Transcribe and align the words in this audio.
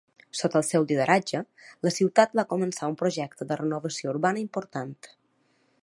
Sota 0.37 0.57
el 0.59 0.63
seu 0.67 0.85
lideratge, 0.91 1.41
la 1.87 1.91
ciutat 1.97 2.33
va 2.41 2.47
començar 2.55 2.91
un 2.95 2.99
projecte 3.03 3.49
de 3.53 3.59
renovació 3.61 4.15
urbana 4.15 4.43
important. 4.47 4.99